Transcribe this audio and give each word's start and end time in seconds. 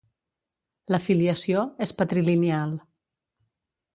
La 0.95 0.99
filiació 1.07 1.67
és 1.87 1.93
patrilineal. 2.01 2.75